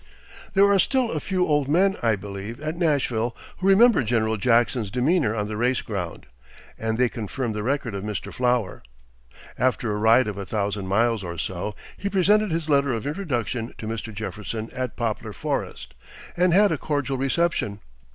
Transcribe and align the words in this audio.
There 0.55 0.65
are 0.67 0.79
still 0.79 1.11
a 1.11 1.19
few 1.19 1.45
old 1.45 1.67
men, 1.67 1.95
I 2.01 2.15
believe, 2.15 2.59
at 2.59 2.75
Nashville 2.75 3.35
who 3.57 3.67
remember 3.67 4.01
General 4.01 4.35
Jackson's 4.35 4.89
demeanor 4.89 5.35
on 5.35 5.45
the 5.45 5.55
race 5.55 5.81
ground, 5.81 6.25
and 6.75 6.97
they 6.97 7.07
confirm 7.07 7.51
the 7.51 7.61
record 7.61 7.93
of 7.93 8.03
Mr. 8.03 8.33
Flower. 8.33 8.81
After 9.59 9.91
a 9.91 9.97
ride 9.97 10.25
of 10.25 10.39
a 10.39 10.45
thousand 10.47 10.87
miles 10.87 11.23
or 11.23 11.37
so, 11.37 11.75
he 11.97 12.09
presented 12.09 12.49
his 12.49 12.67
letter 12.67 12.95
of 12.95 13.05
introduction 13.05 13.75
to 13.77 13.85
Mr. 13.85 14.11
Jefferson 14.11 14.71
at 14.71 14.95
Poplar 14.97 15.33
Forest, 15.33 15.93
and 16.35 16.51
had 16.51 16.71
a 16.71 16.79
cordial 16.79 17.19
reception. 17.19 17.79